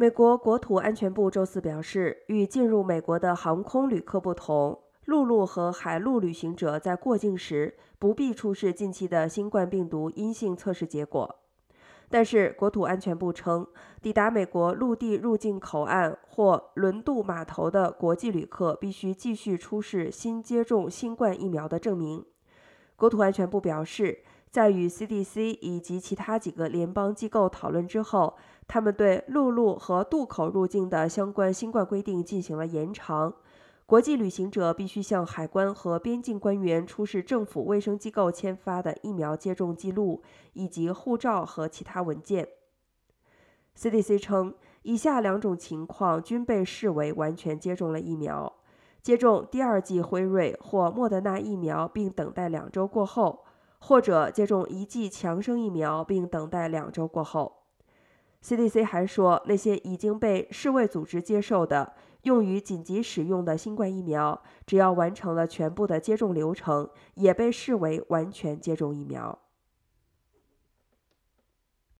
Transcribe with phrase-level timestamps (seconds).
[0.00, 11.36] 美国国土安全部周四表示，与进入美国的航空旅客不同，陆路和海陆旅行者在过境时不必出示近期的新冠病毒阴性测试结果。
[12.08, 13.66] 但是，国土安全部称，
[14.00, 22.24] 抵达美国陆地入境口岸或轮渡码头的国际旅客必须继续出示新接种新冠疫苗的证明。
[22.96, 24.20] 国土安全部表示。
[24.50, 28.36] 在与 CDC 以及其他几个联邦机构讨论之后，
[28.66, 33.32] 他们对陆路和渡口入境的相关新冠规定进行了延长。
[33.86, 40.22] 国际旅行者必须向海关和边境官员出示政府卫生机构签发的疫苗接种记录
[40.52, 42.48] 以及护照和其他文件。
[43.76, 48.52] CDC 称，以下两种情况均被视为完全接种了疫苗：
[49.00, 53.44] 接种第二剂辉瑞或莫德纳疫苗并等待两周过后。
[53.80, 57.64] 或者接种一剂强生疫苗并等待两周过后。
[58.42, 69.38] CDC 还说，那些已经被世卫组织接受的用于紧急使用的新冠疫苗，只要完成了全部的接种流程，也被视为完全接种疫苗。